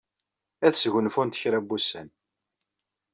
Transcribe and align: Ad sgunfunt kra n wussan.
Ad 0.65 0.73
sgunfunt 0.75 1.39
kra 1.41 1.59
n 1.61 1.65
wussan. 1.67 2.07